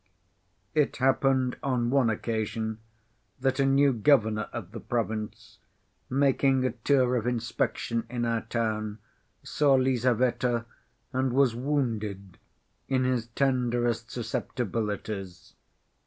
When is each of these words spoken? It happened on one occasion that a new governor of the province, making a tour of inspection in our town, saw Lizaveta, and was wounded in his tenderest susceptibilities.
It 0.73 0.97
happened 0.97 1.57
on 1.61 1.91
one 1.91 2.09
occasion 2.09 2.79
that 3.39 3.59
a 3.59 3.67
new 3.67 3.93
governor 3.93 4.49
of 4.51 4.71
the 4.71 4.79
province, 4.79 5.59
making 6.09 6.65
a 6.65 6.71
tour 6.71 7.15
of 7.15 7.27
inspection 7.27 8.07
in 8.09 8.25
our 8.25 8.41
town, 8.41 8.97
saw 9.43 9.75
Lizaveta, 9.75 10.65
and 11.13 11.31
was 11.33 11.53
wounded 11.53 12.39
in 12.87 13.03
his 13.03 13.27
tenderest 13.27 14.09
susceptibilities. 14.09 15.53